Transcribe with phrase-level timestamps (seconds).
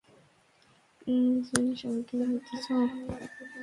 [1.07, 2.83] নিজের স্বামীকে মারতে চাও?